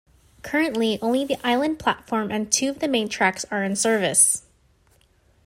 [0.41, 4.41] Currently, only the island platform and two of the main tracks are in service.